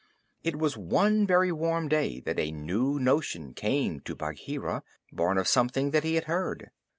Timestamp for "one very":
0.75-1.51